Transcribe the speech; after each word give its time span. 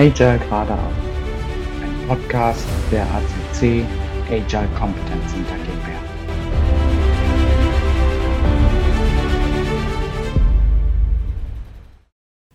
Agile 0.00 0.38
geradeaus, 0.38 0.94
ein 1.82 2.06
Podcast 2.06 2.64
der 2.92 3.04
ACC 3.04 3.84
Agile 4.30 4.68
Competence 4.78 5.32
Center 5.32 5.56
GmbH. 5.56 6.02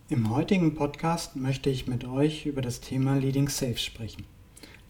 Im 0.08 0.30
heutigen 0.30 0.74
Podcast 0.74 1.36
möchte 1.36 1.70
ich 1.70 1.86
mit 1.86 2.06
euch 2.06 2.46
über 2.46 2.62
das 2.62 2.80
Thema 2.80 3.18
Leading 3.18 3.50
Safe 3.50 3.78
sprechen. 3.78 4.24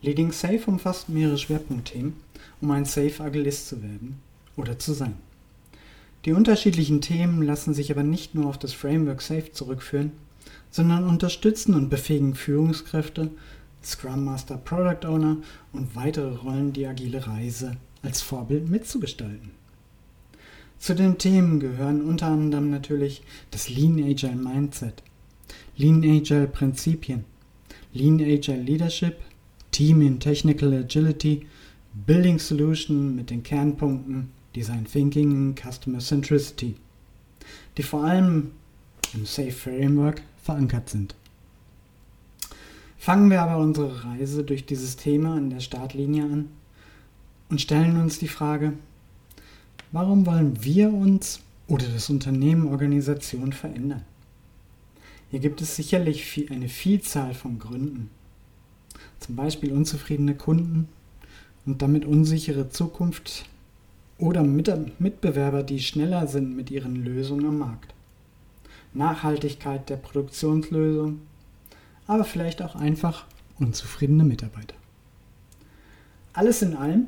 Leading 0.04 0.32
Safe 0.32 0.62
umfasst 0.68 1.10
mehrere 1.10 1.40
Schwerpunktthemen, 1.40 2.18
um 2.62 2.70
ein 2.70 2.86
Safe 2.86 3.24
Agilist 3.24 3.68
zu 3.68 3.82
werden 3.82 4.20
oder 4.58 4.78
zu 4.78 4.94
sein. 4.94 5.16
Die 6.26 6.34
unterschiedlichen 6.34 7.02
Themen 7.02 7.42
lassen 7.42 7.74
sich 7.74 7.90
aber 7.90 8.04
nicht 8.04 8.36
nur 8.36 8.46
auf 8.46 8.60
das 8.60 8.74
Framework 8.74 9.24
Safe 9.24 9.52
zurückführen, 9.52 10.12
sondern 10.74 11.04
unterstützen 11.04 11.76
und 11.76 11.90
befähigen 11.90 12.34
Führungskräfte, 12.34 13.30
Scrum 13.84 14.26
Master, 14.26 14.58
Product 14.58 15.08
Owner 15.08 15.38
und 15.72 15.96
weitere 15.96 16.36
Rollen 16.36 16.74
die 16.74 16.88
agile 16.88 17.28
Reise 17.28 17.78
als 18.02 18.24
Vorbild 18.24 18.70
mitzugestalten. 18.70 19.52
Zu 20.80 20.96
den 20.96 21.20
Themen 21.20 21.60
gehören 21.60 22.02
unter 22.02 22.26
anderem 22.26 22.72
natürlich 22.72 23.22
das 23.52 23.70
Lean 23.70 24.04
Agile 24.04 24.36
Mindset, 24.36 25.04
Lean 25.78 26.04
Agile 26.04 26.48
Prinzipien, 26.48 27.24
Lean 27.94 28.20
Agile 28.20 28.64
Leadership, 28.64 29.18
Team 29.70 30.02
in 30.02 30.20
Technical 30.20 30.74
Agility, 30.74 31.46
Building 31.94 32.40
Solution 32.40 33.16
mit 33.16 33.30
den 33.30 33.44
Kernpunkten 33.44 34.32
Design 34.56 34.86
Thinking, 34.86 35.54
Customer 35.56 36.00
Centricity, 36.00 36.76
die 37.78 37.84
vor 37.84 38.06
allem 38.06 38.54
im 39.14 39.26
Safe 39.26 39.52
Framework 39.52 40.22
verankert 40.42 40.90
sind. 40.90 41.16
Fangen 42.98 43.30
wir 43.30 43.42
aber 43.42 43.58
unsere 43.62 44.06
Reise 44.06 44.44
durch 44.44 44.66
dieses 44.66 44.96
Thema 44.96 45.36
an 45.36 45.50
der 45.50 45.60
Startlinie 45.60 46.24
an 46.24 46.50
und 47.50 47.60
stellen 47.60 48.00
uns 48.00 48.18
die 48.18 48.28
Frage, 48.28 48.74
warum 49.92 50.26
wollen 50.26 50.64
wir 50.64 50.94
uns 50.94 51.42
oder 51.68 51.86
das 51.88 52.10
Unternehmen 52.10 52.68
Organisation 52.70 53.52
verändern? 53.52 54.04
Hier 55.32 55.40
gibt 55.40 55.62
es 55.62 55.76
sicherlich 55.76 56.50
eine 56.50 56.70
Vielzahl 56.70 57.34
von 57.34 57.60
Gründen. 57.60 58.10
Zum 59.20 59.36
Beispiel 59.36 59.72
unzufriedene 59.74 60.36
Kunden 60.36 60.88
und 61.66 61.82
damit 61.82 62.06
unsichere 62.06 62.70
Zukunft 62.70 63.46
oder 64.18 64.44
Mitbewerber, 64.44 65.64
die 65.64 65.80
schneller 65.80 66.28
sind 66.28 66.56
mit 66.56 66.72
ihren 66.72 66.96
Lösungen 67.04 67.48
am 67.48 67.58
Markt. 67.58 67.94
Nachhaltigkeit 68.94 69.90
der 69.90 69.98
Produktionslösung, 69.98 71.22
aber 72.08 72.24
vielleicht 72.24 72.62
auch 72.62 72.76
einfach 72.76 73.26
unzufriedene 73.60 74.24
Mitarbeiter. 74.24 74.76
Alles 76.34 76.62
in 76.62 76.76
allem, 76.76 77.08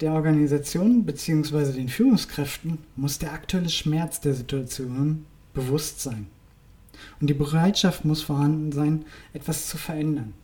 der 0.00 0.12
Organisation 0.12 1.04
bzw. 1.04 1.72
den 1.72 1.88
Führungskräften 1.88 2.78
muss 2.96 3.18
der 3.18 3.32
aktuelle 3.32 3.68
Schmerz 3.68 4.20
der 4.20 4.34
Situation 4.34 5.26
bewusst 5.52 6.00
sein. 6.00 6.26
Und 7.20 7.28
die 7.28 7.34
Bereitschaft 7.34 8.04
muss 8.04 8.22
vorhanden 8.22 8.72
sein, 8.72 9.04
etwas 9.32 9.68
zu 9.68 9.78
verändern, 9.78 10.34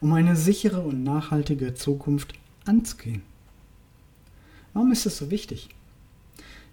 um 0.00 0.12
eine 0.12 0.36
sichere 0.36 0.80
und 0.80 1.02
nachhaltige 1.02 1.74
Zukunft 1.74 2.34
anzugehen. 2.64 3.22
Warum 4.72 4.92
ist 4.92 5.06
das 5.06 5.16
so 5.16 5.30
wichtig? 5.30 5.68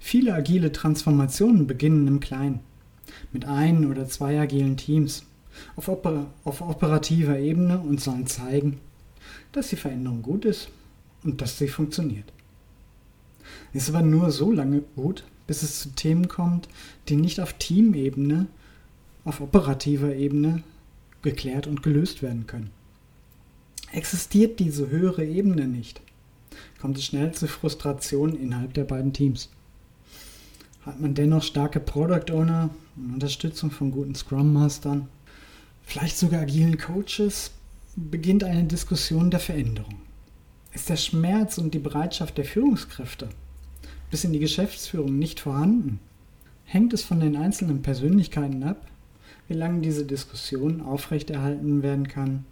Viele 0.05 0.33
agile 0.33 0.73
Transformationen 0.73 1.65
beginnen 1.65 2.07
im 2.07 2.19
Kleinen, 2.19 2.59
mit 3.31 3.45
ein 3.45 3.89
oder 3.89 4.05
zwei 4.05 4.37
agilen 4.37 4.75
Teams 4.75 5.23
auf, 5.77 5.87
oper 5.87 6.25
auf 6.43 6.59
operativer 6.59 7.39
Ebene 7.39 7.79
und 7.79 8.01
sollen 8.01 8.27
zeigen, 8.27 8.81
dass 9.53 9.69
die 9.69 9.77
Veränderung 9.77 10.21
gut 10.21 10.43
ist 10.43 10.67
und 11.23 11.41
dass 11.41 11.57
sie 11.57 11.69
funktioniert. 11.69 12.25
Ist 13.71 13.87
aber 13.87 14.01
nur 14.01 14.31
so 14.31 14.51
lange 14.51 14.81
gut, 14.97 15.23
bis 15.47 15.63
es 15.63 15.79
zu 15.79 15.91
Themen 15.91 16.27
kommt, 16.27 16.67
die 17.07 17.15
nicht 17.15 17.39
auf 17.39 17.53
Teamebene, 17.53 18.47
auf 19.23 19.39
operativer 19.39 20.13
Ebene 20.13 20.63
geklärt 21.21 21.65
und 21.65 21.81
gelöst 21.81 22.21
werden 22.21 22.45
können. 22.45 22.71
Existiert 23.93 24.59
diese 24.59 24.89
höhere 24.89 25.23
Ebene 25.23 25.65
nicht, 25.65 26.01
kommt 26.81 26.97
es 26.97 27.05
schnell 27.05 27.31
zu 27.31 27.47
Frustration 27.47 28.35
innerhalb 28.35 28.73
der 28.73 28.83
beiden 28.83 29.13
Teams. 29.13 29.49
Hat 30.85 30.99
man 30.99 31.13
dennoch 31.13 31.43
starke 31.43 31.79
Product 31.79 32.31
Owner 32.31 32.69
und 32.97 33.13
Unterstützung 33.13 33.71
von 33.71 33.91
guten 33.91 34.15
Scrum 34.15 34.51
Mastern, 34.51 35.07
vielleicht 35.83 36.17
sogar 36.17 36.41
agilen 36.41 36.77
Coaches, 36.77 37.51
beginnt 37.95 38.43
eine 38.43 38.65
Diskussion 38.65 39.31
der 39.31 39.39
Veränderung. 39.39 39.95
Ist 40.73 40.89
der 40.89 40.97
Schmerz 40.97 41.57
und 41.57 41.73
die 41.73 41.79
Bereitschaft 41.79 42.37
der 42.37 42.45
Führungskräfte 42.45 43.29
bis 44.09 44.23
in 44.23 44.33
die 44.33 44.39
Geschäftsführung 44.39 45.17
nicht 45.17 45.39
vorhanden? 45.39 45.99
Hängt 46.65 46.93
es 46.93 47.03
von 47.03 47.19
den 47.19 47.35
einzelnen 47.35 47.81
Persönlichkeiten 47.81 48.63
ab, 48.63 48.87
wie 49.47 49.53
lange 49.53 49.81
diese 49.81 50.05
Diskussion 50.05 50.81
aufrechterhalten 50.81 51.83
werden 51.83 52.07
kann 52.07 52.45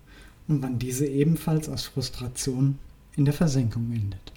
und 0.47 0.61
wann 0.61 0.79
diese 0.79 1.07
ebenfalls 1.07 1.69
aus 1.69 1.85
Frustration 1.85 2.77
in 3.15 3.25
der 3.25 3.33
Versenkung 3.33 3.91
endet. 3.91 4.31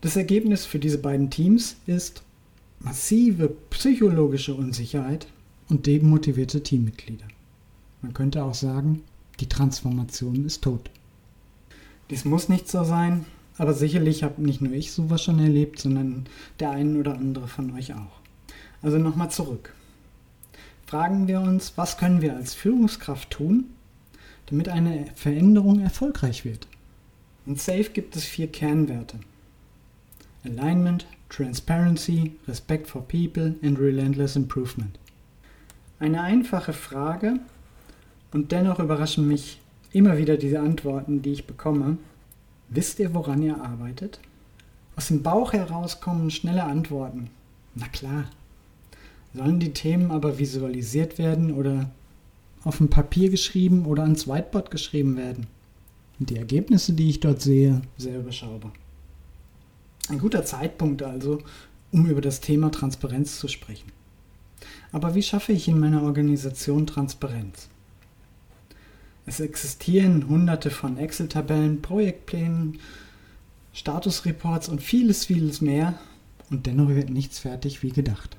Das 0.00 0.16
Ergebnis 0.16 0.64
für 0.64 0.78
diese 0.78 0.98
beiden 0.98 1.30
Teams 1.30 1.76
ist 1.86 2.22
massive 2.78 3.48
psychologische 3.70 4.54
Unsicherheit 4.54 5.26
und 5.68 5.86
demotivierte 5.86 6.62
Teammitglieder. 6.62 7.26
Man 8.02 8.14
könnte 8.14 8.44
auch 8.44 8.54
sagen, 8.54 9.02
die 9.40 9.48
Transformation 9.48 10.44
ist 10.44 10.62
tot. 10.62 10.90
Dies 12.10 12.24
muss 12.24 12.48
nicht 12.48 12.68
so 12.68 12.84
sein, 12.84 13.24
aber 13.58 13.74
sicherlich 13.74 14.22
habe 14.22 14.42
nicht 14.42 14.60
nur 14.60 14.72
ich 14.72 14.92
sowas 14.92 15.22
schon 15.22 15.38
erlebt, 15.38 15.80
sondern 15.80 16.26
der 16.60 16.70
ein 16.70 16.96
oder 16.98 17.14
andere 17.14 17.48
von 17.48 17.72
euch 17.72 17.94
auch. 17.94 18.20
Also 18.82 18.98
nochmal 18.98 19.30
zurück. 19.30 19.74
Fragen 20.86 21.26
wir 21.26 21.40
uns, 21.40 21.72
was 21.76 21.98
können 21.98 22.22
wir 22.22 22.36
als 22.36 22.54
Führungskraft 22.54 23.30
tun, 23.30 23.64
damit 24.46 24.68
eine 24.68 25.06
Veränderung 25.16 25.80
erfolgreich 25.80 26.44
wird? 26.44 26.68
In 27.44 27.56
SAFE 27.56 27.90
gibt 27.92 28.14
es 28.14 28.24
vier 28.24 28.46
Kernwerte. 28.46 29.18
Alignment, 30.44 31.06
Transparency, 31.28 32.32
Respect 32.46 32.86
for 32.86 33.02
People 33.02 33.54
and 33.62 33.78
Relentless 33.78 34.36
Improvement. 34.36 34.98
Eine 35.98 36.22
einfache 36.22 36.72
Frage 36.72 37.40
und 38.32 38.52
dennoch 38.52 38.78
überraschen 38.78 39.26
mich 39.26 39.60
immer 39.92 40.18
wieder 40.18 40.36
diese 40.36 40.60
Antworten, 40.60 41.22
die 41.22 41.32
ich 41.32 41.46
bekomme. 41.46 41.98
Wisst 42.68 42.98
ihr, 42.98 43.14
woran 43.14 43.42
ihr 43.42 43.60
arbeitet? 43.60 44.20
Aus 44.94 45.08
dem 45.08 45.22
Bauch 45.22 45.52
heraus 45.52 46.00
kommen 46.00 46.30
schnelle 46.30 46.64
Antworten. 46.64 47.30
Na 47.74 47.86
klar. 47.88 48.24
Sollen 49.34 49.60
die 49.60 49.72
Themen 49.72 50.10
aber 50.10 50.38
visualisiert 50.38 51.18
werden 51.18 51.52
oder 51.52 51.90
auf 52.64 52.78
dem 52.78 52.88
Papier 52.88 53.30
geschrieben 53.30 53.84
oder 53.84 54.02
ans 54.02 54.26
Whiteboard 54.26 54.70
geschrieben 54.70 55.16
werden? 55.16 55.46
Und 56.18 56.30
die 56.30 56.36
Ergebnisse, 56.36 56.94
die 56.94 57.10
ich 57.10 57.20
dort 57.20 57.42
sehe, 57.42 57.82
sehr 57.98 58.18
überschaubar. 58.18 58.72
Ein 60.08 60.18
guter 60.18 60.44
Zeitpunkt 60.44 61.02
also, 61.02 61.42
um 61.90 62.06
über 62.06 62.20
das 62.20 62.40
Thema 62.40 62.70
Transparenz 62.70 63.38
zu 63.38 63.48
sprechen. 63.48 63.90
Aber 64.92 65.14
wie 65.14 65.22
schaffe 65.22 65.52
ich 65.52 65.68
in 65.68 65.80
meiner 65.80 66.02
Organisation 66.02 66.86
Transparenz? 66.86 67.68
Es 69.26 69.40
existieren 69.40 70.28
hunderte 70.28 70.70
von 70.70 70.98
Excel-Tabellen, 70.98 71.82
Projektplänen, 71.82 72.78
Statusreports 73.72 74.68
und 74.68 74.80
vieles, 74.80 75.26
vieles 75.26 75.60
mehr 75.60 75.98
und 76.50 76.66
dennoch 76.66 76.88
wird 76.88 77.10
nichts 77.10 77.40
fertig 77.40 77.82
wie 77.82 77.90
gedacht. 77.90 78.36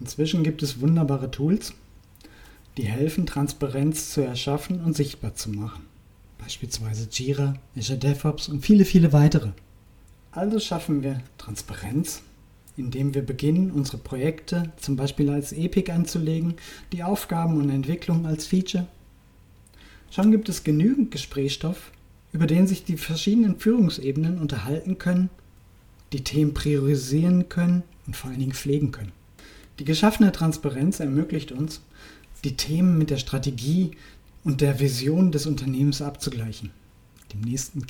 Inzwischen 0.00 0.42
gibt 0.42 0.62
es 0.62 0.80
wunderbare 0.80 1.30
Tools, 1.30 1.74
die 2.78 2.84
helfen, 2.84 3.26
Transparenz 3.26 4.10
zu 4.10 4.22
erschaffen 4.22 4.82
und 4.82 4.96
sichtbar 4.96 5.34
zu 5.34 5.50
machen. 5.50 5.84
Beispielsweise 6.38 7.08
Jira, 7.10 7.54
Azure 7.76 7.98
DevOps 7.98 8.48
und 8.48 8.60
viele, 8.60 8.84
viele 8.84 9.12
weitere. 9.12 9.50
Also 10.36 10.60
schaffen 10.60 11.02
wir 11.02 11.22
Transparenz, 11.38 12.20
indem 12.76 13.14
wir 13.14 13.22
beginnen, 13.24 13.70
unsere 13.70 13.96
Projekte 13.96 14.70
zum 14.76 14.94
Beispiel 14.94 15.30
als 15.30 15.54
Epic 15.54 15.90
anzulegen, 15.90 16.56
die 16.92 17.02
Aufgaben 17.02 17.56
und 17.56 17.70
Entwicklung 17.70 18.26
als 18.26 18.46
Feature. 18.46 18.86
Schon 20.10 20.30
gibt 20.30 20.50
es 20.50 20.62
genügend 20.62 21.10
Gesprächsstoff, 21.10 21.90
über 22.34 22.46
den 22.46 22.66
sich 22.66 22.84
die 22.84 22.98
verschiedenen 22.98 23.58
Führungsebenen 23.58 24.38
unterhalten 24.38 24.98
können, 24.98 25.30
die 26.12 26.22
Themen 26.22 26.52
priorisieren 26.52 27.48
können 27.48 27.82
und 28.06 28.14
vor 28.14 28.28
allen 28.28 28.40
Dingen 28.40 28.52
pflegen 28.52 28.92
können. 28.92 29.12
Die 29.78 29.86
geschaffene 29.86 30.32
Transparenz 30.32 31.00
ermöglicht 31.00 31.50
uns, 31.50 31.80
die 32.44 32.56
Themen 32.56 32.98
mit 32.98 33.08
der 33.08 33.16
Strategie 33.16 33.92
und 34.44 34.60
der 34.60 34.80
Vision 34.80 35.32
des 35.32 35.46
Unternehmens 35.46 36.02
abzugleichen. 36.02 36.72
Dem 37.32 37.40
nächsten 37.40 37.86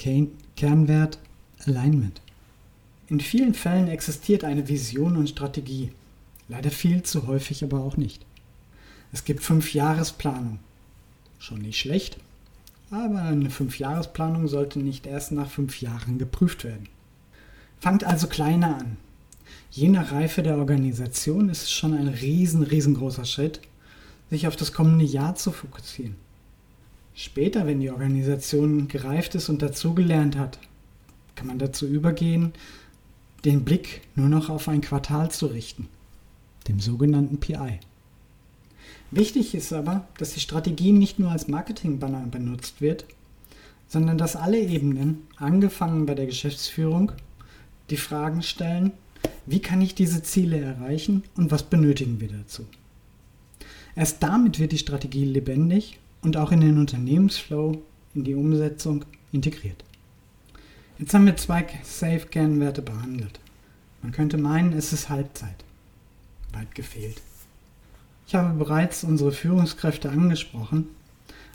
Kernwert 0.54 1.18
Alignment. 1.66 2.20
In 3.08 3.20
vielen 3.20 3.54
Fällen 3.54 3.88
existiert 3.88 4.42
eine 4.42 4.68
Vision 4.68 5.16
und 5.16 5.28
Strategie, 5.28 5.92
leider 6.48 6.70
viel 6.70 7.02
zu 7.04 7.26
häufig 7.26 7.62
aber 7.62 7.80
auch 7.80 7.96
nicht. 7.96 8.26
Es 9.12 9.24
gibt 9.24 9.42
fünf 9.42 9.74
Jahresplanung, 9.74 10.58
schon 11.38 11.60
nicht 11.60 11.78
schlecht, 11.78 12.18
aber 12.90 13.22
eine 13.22 13.50
Fünfjahresplanung 13.50 14.48
sollte 14.48 14.78
nicht 14.78 15.06
erst 15.06 15.32
nach 15.32 15.48
fünf 15.48 15.80
Jahren 15.80 16.18
geprüft 16.18 16.64
werden. 16.64 16.88
Fangt 17.80 18.04
also 18.04 18.26
kleiner 18.26 18.76
an. 18.76 18.96
Je 19.70 19.88
nach 19.88 20.12
Reife 20.12 20.42
der 20.42 20.56
Organisation 20.56 21.48
ist 21.48 21.64
es 21.64 21.72
schon 21.72 21.94
ein 21.94 22.08
riesen, 22.08 22.62
riesengroßer 22.62 23.24
Schritt, 23.24 23.60
sich 24.30 24.46
auf 24.46 24.56
das 24.56 24.72
kommende 24.72 25.04
Jahr 25.04 25.34
zu 25.34 25.52
fokussieren. 25.52 26.16
Später, 27.14 27.66
wenn 27.66 27.80
die 27.80 27.90
Organisation 27.90 28.88
gereift 28.88 29.34
ist 29.34 29.48
und 29.48 29.62
dazugelernt 29.62 30.36
hat, 30.36 30.58
kann 31.34 31.46
man 31.46 31.58
dazu 31.58 31.86
übergehen, 31.86 32.52
den 33.46 33.64
Blick 33.64 34.02
nur 34.16 34.28
noch 34.28 34.50
auf 34.50 34.68
ein 34.68 34.80
Quartal 34.80 35.30
zu 35.30 35.46
richten, 35.46 35.88
dem 36.66 36.80
sogenannten 36.80 37.38
PI. 37.38 37.78
Wichtig 39.12 39.54
ist 39.54 39.72
aber, 39.72 40.08
dass 40.18 40.34
die 40.34 40.40
Strategie 40.40 40.90
nicht 40.90 41.20
nur 41.20 41.30
als 41.30 41.46
Marketingbanner 41.46 42.26
benutzt 42.26 42.80
wird, 42.80 43.04
sondern 43.86 44.18
dass 44.18 44.34
alle 44.34 44.58
Ebenen, 44.58 45.22
angefangen 45.36 46.06
bei 46.06 46.16
der 46.16 46.26
Geschäftsführung, 46.26 47.12
die 47.88 47.96
Fragen 47.96 48.42
stellen, 48.42 48.90
wie 49.46 49.60
kann 49.60 49.80
ich 49.80 49.94
diese 49.94 50.24
Ziele 50.24 50.58
erreichen 50.58 51.22
und 51.36 51.52
was 51.52 51.62
benötigen 51.62 52.20
wir 52.20 52.28
dazu. 52.28 52.64
Erst 53.94 54.22
damit 54.24 54.58
wird 54.58 54.72
die 54.72 54.78
Strategie 54.78 55.24
lebendig 55.24 56.00
und 56.20 56.36
auch 56.36 56.50
in 56.50 56.60
den 56.60 56.78
Unternehmensflow, 56.78 57.80
in 58.16 58.24
die 58.24 58.34
Umsetzung 58.34 59.04
integriert. 59.30 59.84
Jetzt 60.98 61.12
haben 61.12 61.26
wir 61.26 61.36
zwei 61.36 61.66
Safe-Kernwerte 61.82 62.80
behandelt. 62.80 63.38
Man 64.00 64.12
könnte 64.12 64.38
meinen, 64.38 64.72
es 64.72 64.94
ist 64.94 65.10
Halbzeit. 65.10 65.64
Weit 66.54 66.74
gefehlt. 66.74 67.20
Ich 68.26 68.34
habe 68.34 68.56
bereits 68.58 69.04
unsere 69.04 69.30
Führungskräfte 69.30 70.08
angesprochen, 70.08 70.86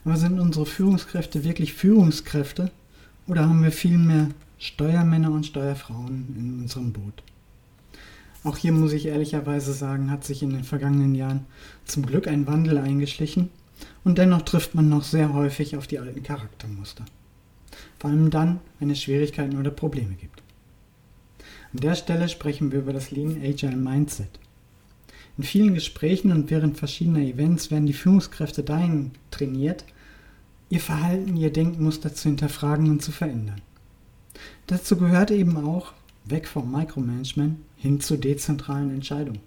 aber 0.06 0.16
sind 0.18 0.40
unsere 0.40 0.68
Führungskräfte 0.68 1.44
wirklich 1.44 1.74
Führungskräfte 1.74 2.72
oder 3.26 3.50
haben 3.50 3.64
wir 3.64 3.72
vielmehr 3.72 4.28
Steuermänner 4.60 5.32
und 5.32 5.48
Steuerfrauen 5.48 6.36
in 6.38 6.60
unserem 6.62 6.94
Boot? 6.94 7.24
Auch 8.44 8.58
hier 8.58 8.72
muss 8.72 8.94
ich 8.94 9.08
ehrlicherweise 9.08 9.74
sagen, 9.74 10.12
hat 10.12 10.24
sich 10.24 10.44
in 10.44 10.52
den 10.52 10.64
vergangenen 10.64 11.16
Jahren 11.16 11.46
zum 11.86 12.06
Glück 12.06 12.28
ein 12.28 12.46
Wandel 12.46 12.78
eingeschlichen 12.78 13.50
und 14.04 14.20
dennoch 14.20 14.44
trifft 14.44 14.76
man 14.76 14.88
noch 14.88 15.04
sehr 15.04 15.34
häufig 15.34 15.78
auf 15.78 15.88
die 15.88 15.98
alten 15.98 16.22
Charaktermuster. 16.22 17.06
Vor 18.02 18.10
allem 18.10 18.32
dann, 18.32 18.62
wenn 18.80 18.90
es 18.90 19.04
Schwierigkeiten 19.04 19.60
oder 19.60 19.70
Probleme 19.70 20.16
gibt. 20.16 20.42
An 21.72 21.82
der 21.82 21.94
Stelle 21.94 22.30
sprechen 22.30 22.72
wir 22.72 22.80
über 22.80 22.94
das 22.94 23.12
Lean 23.12 23.40
Agile 23.44 23.76
Mindset. 23.76 24.40
In 25.38 25.44
vielen 25.44 25.76
Gesprächen 25.76 26.32
und 26.32 26.50
während 26.50 26.80
verschiedener 26.80 27.20
Events 27.20 27.70
werden 27.70 27.86
die 27.86 27.94
Führungskräfte 27.94 28.64
dahin 28.64 29.12
trainiert, 29.30 29.86
ihr 30.72 30.80
Verhalten, 30.80 31.38
ihr 31.38 31.54
Denkmuster 31.54 32.12
zu 32.12 32.30
hinterfragen 32.30 32.90
und 32.90 33.04
zu 33.04 33.12
verändern. 33.12 33.62
Dazu 34.66 34.98
gehört 34.98 35.30
eben 35.30 35.58
auch, 35.58 35.94
weg 36.26 36.48
vom 36.48 36.72
Micromanagement 36.72 37.58
hin 37.76 38.00
zu 38.00 38.18
dezentralen 38.18 38.90
Entscheidungen. 38.90 39.42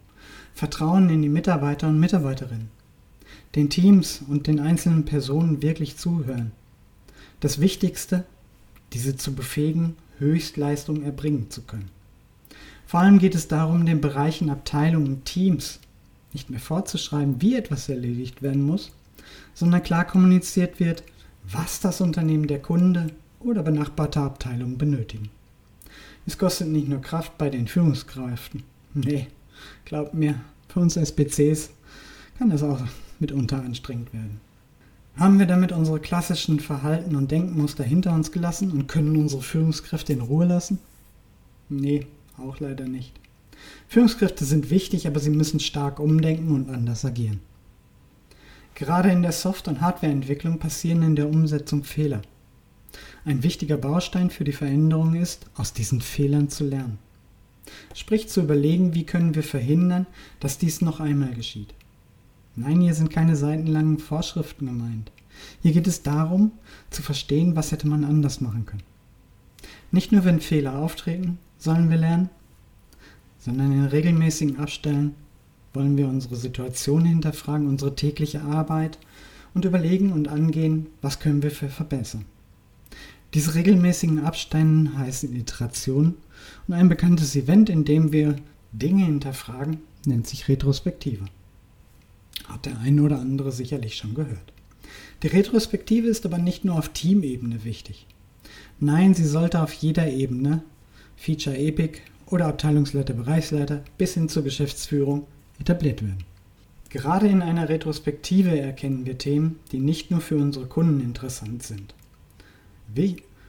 Vertrauen 0.54 1.10
in 1.10 1.22
die 1.22 1.28
Mitarbeiter 1.28 1.88
und 1.88 1.98
Mitarbeiterinnen. 1.98 2.70
Den 3.56 3.68
Teams 3.68 4.22
und 4.28 4.46
den 4.46 4.60
einzelnen 4.60 5.04
Personen 5.04 5.60
wirklich 5.60 5.96
zuhören. 5.96 6.52
Das 7.40 7.60
Wichtigste, 7.60 8.24
diese 8.94 9.16
zu 9.16 9.34
befähigen, 9.34 9.96
Höchstleistung 10.18 11.02
erbringen 11.02 11.50
zu 11.50 11.62
können. 11.62 11.90
Vor 12.86 13.00
allem 13.00 13.18
geht 13.18 13.34
es 13.34 13.48
darum, 13.48 13.86
den 13.86 14.00
Bereichen, 14.00 14.50
Abteilungen, 14.50 15.24
Teams 15.24 15.80
nicht 16.32 16.50
mehr 16.50 16.60
vorzuschreiben, 16.60 17.40
wie 17.40 17.56
etwas 17.56 17.88
erledigt 17.88 18.42
werden 18.42 18.62
muss, 18.62 18.92
sondern 19.54 19.82
klar 19.82 20.04
kommuniziert 20.04 20.80
wird, 20.80 21.02
was 21.50 21.80
das 21.80 22.00
Unternehmen 22.00 22.46
der 22.46 22.60
Kunde 22.62 23.10
oder 23.40 23.62
benachbarte 23.62 24.20
Abteilung 24.20 24.78
benötigen. 24.78 25.30
Es 26.26 26.38
kostet 26.38 26.68
nicht 26.68 26.88
nur 26.88 27.00
Kraft 27.00 27.36
bei 27.36 27.50
den 27.50 27.68
Führungskräften. 27.68 28.62
Nee, 28.94 29.26
glaubt 29.84 30.14
mir, 30.14 30.40
für 30.68 30.80
uns 30.80 30.96
SPCs 30.96 31.70
kann 32.38 32.50
das 32.50 32.62
auch 32.62 32.80
mitunter 33.18 33.62
anstrengend 33.62 34.12
werden. 34.12 34.40
Haben 35.16 35.38
wir 35.38 35.46
damit 35.46 35.70
unsere 35.70 36.00
klassischen 36.00 36.58
Verhalten 36.58 37.14
und 37.14 37.30
Denkmuster 37.30 37.84
hinter 37.84 38.12
uns 38.12 38.32
gelassen 38.32 38.72
und 38.72 38.88
können 38.88 39.16
unsere 39.16 39.42
Führungskräfte 39.42 40.12
in 40.12 40.20
Ruhe 40.20 40.44
lassen? 40.44 40.78
Nee, 41.68 42.06
auch 42.36 42.58
leider 42.58 42.86
nicht. 42.88 43.12
Führungskräfte 43.86 44.44
sind 44.44 44.70
wichtig, 44.70 45.06
aber 45.06 45.20
sie 45.20 45.30
müssen 45.30 45.60
stark 45.60 46.00
umdenken 46.00 46.52
und 46.52 46.68
anders 46.68 47.04
agieren. 47.04 47.40
Gerade 48.74 49.10
in 49.10 49.22
der 49.22 49.30
Soft- 49.30 49.68
und 49.68 49.80
Hardwareentwicklung 49.80 50.58
passieren 50.58 51.02
in 51.02 51.14
der 51.14 51.28
Umsetzung 51.28 51.84
Fehler. 51.84 52.22
Ein 53.24 53.44
wichtiger 53.44 53.76
Baustein 53.76 54.30
für 54.30 54.42
die 54.42 54.52
Veränderung 54.52 55.14
ist, 55.14 55.46
aus 55.54 55.72
diesen 55.72 56.00
Fehlern 56.00 56.48
zu 56.48 56.64
lernen. 56.64 56.98
Sprich 57.94 58.28
zu 58.28 58.42
überlegen, 58.42 58.94
wie 58.94 59.06
können 59.06 59.36
wir 59.36 59.44
verhindern, 59.44 60.06
dass 60.40 60.58
dies 60.58 60.80
noch 60.80 60.98
einmal 60.98 61.34
geschieht. 61.34 61.72
Nein, 62.56 62.80
hier 62.80 62.94
sind 62.94 63.10
keine 63.10 63.36
seitenlangen 63.36 63.98
Vorschriften 63.98 64.66
gemeint. 64.66 65.10
Hier 65.62 65.72
geht 65.72 65.86
es 65.86 66.02
darum, 66.02 66.52
zu 66.90 67.02
verstehen, 67.02 67.56
was 67.56 67.72
hätte 67.72 67.88
man 67.88 68.04
anders 68.04 68.40
machen 68.40 68.66
können. 68.66 68.82
Nicht 69.90 70.12
nur 70.12 70.24
wenn 70.24 70.40
Fehler 70.40 70.78
auftreten, 70.78 71.38
sollen 71.58 71.90
wir 71.90 71.96
lernen, 71.96 72.30
sondern 73.38 73.72
in 73.72 73.84
regelmäßigen 73.84 74.58
Abstellen 74.58 75.14
wollen 75.72 75.96
wir 75.96 76.08
unsere 76.08 76.36
Situation 76.36 77.04
hinterfragen, 77.04 77.66
unsere 77.66 77.94
tägliche 77.96 78.42
Arbeit 78.42 78.98
und 79.54 79.64
überlegen 79.64 80.12
und 80.12 80.28
angehen, 80.28 80.86
was 81.02 81.20
können 81.20 81.42
wir 81.42 81.50
für 81.50 81.68
verbessern. 81.68 82.24
Diese 83.34 83.54
regelmäßigen 83.54 84.24
Abstände 84.24 84.96
heißen 84.96 85.34
Iteration 85.34 86.14
und 86.68 86.74
ein 86.74 86.88
bekanntes 86.88 87.34
Event, 87.34 87.68
in 87.68 87.84
dem 87.84 88.12
wir 88.12 88.36
Dinge 88.72 89.04
hinterfragen, 89.04 89.78
nennt 90.06 90.28
sich 90.28 90.48
Retrospektive. 90.48 91.24
Der 92.64 92.78
eine 92.78 93.02
oder 93.02 93.20
andere 93.20 93.52
sicherlich 93.52 93.96
schon 93.96 94.14
gehört. 94.14 94.52
Die 95.22 95.28
Retrospektive 95.28 96.08
ist 96.08 96.24
aber 96.26 96.38
nicht 96.38 96.64
nur 96.64 96.78
auf 96.78 96.90
Teamebene 96.90 97.64
wichtig. 97.64 98.06
Nein, 98.80 99.14
sie 99.14 99.24
sollte 99.24 99.62
auf 99.62 99.72
jeder 99.72 100.10
Ebene, 100.10 100.62
Feature 101.16 101.56
Epic 101.56 102.00
oder 102.26 102.46
Abteilungsleiter, 102.46 103.14
Bereichsleiter 103.14 103.84
bis 103.98 104.14
hin 104.14 104.28
zur 104.28 104.42
Geschäftsführung 104.42 105.26
etabliert 105.60 106.02
werden. 106.02 106.24
Gerade 106.90 107.26
in 107.26 107.42
einer 107.42 107.68
Retrospektive 107.68 108.58
erkennen 108.58 109.04
wir 109.06 109.18
Themen, 109.18 109.58
die 109.72 109.78
nicht 109.78 110.10
nur 110.10 110.20
für 110.20 110.36
unsere 110.36 110.66
Kunden 110.66 111.00
interessant 111.00 111.62
sind 111.62 111.94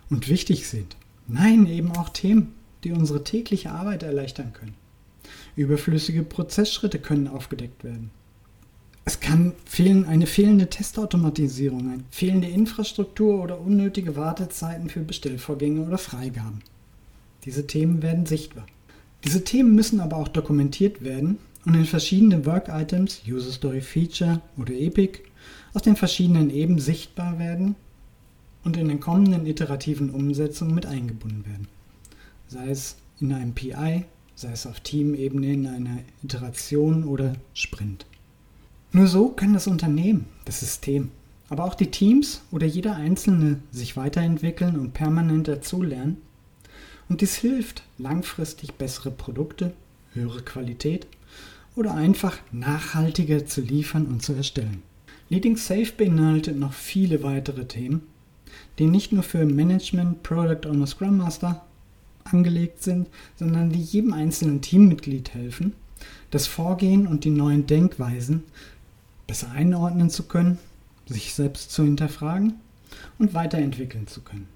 und 0.09 0.29
wichtig 0.29 0.67
sind. 0.67 0.95
Nein, 1.27 1.67
eben 1.67 1.91
auch 1.91 2.09
Themen, 2.09 2.53
die 2.83 2.91
unsere 2.91 3.23
tägliche 3.23 3.71
Arbeit 3.71 4.03
erleichtern 4.03 4.53
können. 4.53 4.75
Überflüssige 5.55 6.23
Prozessschritte 6.23 6.99
können 6.99 7.27
aufgedeckt 7.27 7.83
werden. 7.83 8.11
Es 9.07 9.19
kann 9.19 9.53
fehlen, 9.65 10.05
eine 10.05 10.25
fehlende 10.25 10.67
Testautomatisierung, 10.67 11.91
eine 11.91 12.03
fehlende 12.09 12.47
Infrastruktur 12.47 13.43
oder 13.43 13.61
unnötige 13.61 14.15
Wartezeiten 14.15 14.89
für 14.89 15.01
Bestellvorgänge 15.01 15.81
oder 15.81 15.99
Freigaben. 15.99 16.63
Diese 17.45 17.67
Themen 17.67 18.01
werden 18.01 18.25
sichtbar. 18.25 18.65
Diese 19.23 19.43
Themen 19.43 19.75
müssen 19.75 19.99
aber 19.99 20.17
auch 20.17 20.27
dokumentiert 20.27 21.03
werden 21.03 21.37
und 21.65 21.75
in 21.75 21.85
verschiedene 21.85 22.47
Work-Items, 22.47 23.21
User 23.27 23.51
Story 23.51 23.81
Feature 23.81 24.41
oder 24.57 24.73
Epic, 24.73 25.19
aus 25.75 25.83
den 25.83 25.95
verschiedenen 25.95 26.49
Ebenen 26.49 26.79
sichtbar 26.79 27.37
werden 27.37 27.75
und 28.63 28.75
in 28.75 28.87
den 28.87 28.99
kommenden 28.99 29.45
iterativen 29.45 30.09
Umsetzungen 30.09 30.73
mit 30.73 30.87
eingebunden 30.87 31.45
werden. 31.45 31.67
Sei 32.47 32.69
es 32.69 32.95
in 33.19 33.31
einem 33.31 33.53
PI, 33.53 34.05
sei 34.33 34.51
es 34.51 34.65
auf 34.65 34.79
Teamebene 34.79 35.53
in 35.53 35.67
einer 35.67 35.99
Iteration 36.23 37.03
oder 37.03 37.33
Sprint. 37.53 38.07
Nur 38.91 39.07
so 39.07 39.29
kann 39.29 39.53
das 39.53 39.67
Unternehmen, 39.67 40.25
das 40.45 40.61
System, 40.61 41.11
aber 41.49 41.65
auch 41.65 41.75
die 41.75 41.91
Teams 41.91 42.41
oder 42.51 42.65
jeder 42.65 42.95
Einzelne 42.95 43.59
sich 43.71 43.97
weiterentwickeln 43.97 44.79
und 44.79 44.93
permanent 44.93 45.47
dazulernen. 45.47 46.17
Und 47.09 47.21
dies 47.21 47.35
hilft, 47.35 47.83
langfristig 47.97 48.73
bessere 48.73 49.11
Produkte, 49.11 49.73
höhere 50.13 50.41
Qualität 50.41 51.07
oder 51.75 51.93
einfach 51.93 52.37
nachhaltiger 52.51 53.45
zu 53.45 53.61
liefern 53.61 54.05
und 54.05 54.23
zu 54.23 54.33
erstellen. 54.33 54.81
Leading 55.29 55.57
Safe 55.57 55.91
beinhaltet 55.97 56.57
noch 56.57 56.73
viele 56.73 57.23
weitere 57.23 57.65
Themen, 57.65 58.03
die 58.79 58.85
nicht 58.85 59.11
nur 59.11 59.23
für 59.23 59.45
Management, 59.45 60.23
Product 60.23 60.67
Owner, 60.69 60.87
Scrum 60.87 61.17
Master 61.17 61.65
angelegt 62.23 62.81
sind, 62.81 63.09
sondern 63.35 63.69
die 63.69 63.81
jedem 63.81 64.13
einzelnen 64.13 64.61
Teammitglied 64.61 65.33
helfen, 65.33 65.73
das 66.31 66.47
Vorgehen 66.47 67.07
und 67.07 67.23
die 67.23 67.29
neuen 67.29 67.65
Denkweisen 67.67 68.43
besser 69.27 69.51
einordnen 69.51 70.09
zu 70.09 70.23
können, 70.23 70.57
sich 71.07 71.33
selbst 71.33 71.71
zu 71.71 71.83
hinterfragen 71.83 72.55
und 73.19 73.33
weiterentwickeln 73.33 74.07
zu 74.07 74.21
können. 74.21 74.47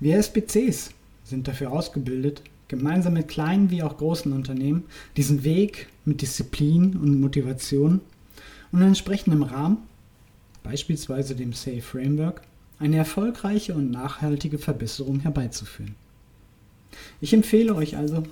Wir 0.00 0.18
SBCs 0.18 0.90
sind 1.24 1.48
dafür 1.48 1.72
ausgebildet, 1.72 2.42
gemeinsam 2.68 3.14
mit 3.14 3.28
kleinen 3.28 3.70
wie 3.70 3.82
auch 3.82 3.96
großen 3.96 4.32
Unternehmen 4.32 4.84
diesen 5.16 5.44
Weg 5.44 5.88
mit 6.04 6.22
Disziplin 6.22 6.96
und 6.96 7.20
Motivation 7.20 8.00
und 8.72 8.82
entsprechendem 8.82 9.42
Rahmen 9.42 9.78
beispielsweise 10.64 11.36
dem 11.36 11.52
SAFe 11.52 11.82
Framework, 11.82 12.42
eine 12.80 12.96
erfolgreiche 12.96 13.74
und 13.74 13.92
nachhaltige 13.92 14.58
Verbesserung 14.58 15.20
herbeizuführen. 15.20 15.94
Ich 17.20 17.32
empfehle 17.32 17.74
euch 17.76 17.96
also, 17.96 18.24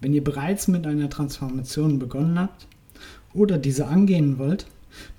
wenn 0.00 0.14
ihr 0.14 0.22
bereits 0.22 0.68
mit 0.68 0.86
einer 0.86 1.10
Transformation 1.10 1.98
begonnen 1.98 2.38
habt 2.38 2.68
oder 3.34 3.58
diese 3.58 3.88
angehen 3.88 4.38
wollt, 4.38 4.66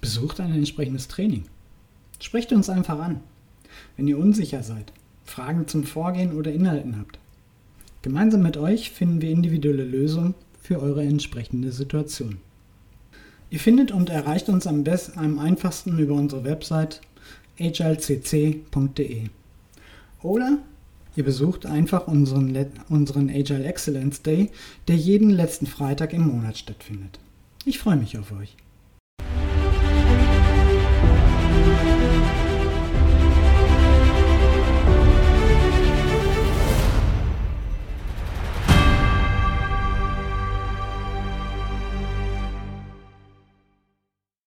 besucht 0.02 0.40
ein 0.40 0.54
entsprechendes 0.54 1.08
Training. 1.08 1.46
Sprecht 2.20 2.52
uns 2.52 2.70
einfach 2.70 3.00
an, 3.00 3.22
wenn 3.96 4.08
ihr 4.08 4.18
unsicher 4.18 4.64
seid, 4.64 4.92
Fragen 5.24 5.68
zum 5.68 5.84
Vorgehen 5.84 6.34
oder 6.34 6.52
Inhalten 6.52 6.98
habt. 6.98 7.20
Gemeinsam 8.02 8.42
mit 8.42 8.58
euch 8.58 8.92
finden 8.92 9.22
wir 9.22 9.30
individuelle 9.30 9.84
Lösungen 9.84 10.36
für 10.62 10.82
eure 10.82 11.04
entsprechende 11.04 11.72
Situation. 11.72 12.38
Ihr 13.50 13.60
findet 13.60 13.92
und 13.92 14.10
erreicht 14.10 14.50
uns 14.50 14.68
am, 14.68 14.84
besten, 14.84 15.18
am 15.18 15.40
einfachsten 15.40 15.98
über 15.98 16.14
unsere 16.14 16.44
Website 16.44 17.02
agilecc.de. 17.60 19.30
Oder 20.22 20.60
ihr 21.16 21.24
besucht 21.24 21.66
einfach 21.66 22.08
unseren, 22.08 22.56
unseren 22.90 23.30
Agile 23.30 23.66
Excellence 23.66 24.22
Day, 24.22 24.52
der 24.88 24.96
jeden 24.96 25.30
letzten 25.30 25.66
Freitag 25.66 26.14
im 26.14 26.28
Monat 26.28 26.58
stattfindet. 26.58 27.20
Ich 27.66 27.80
freue 27.80 27.98
mich 27.98 28.18
auf 28.18 28.32
euch. 28.32 28.56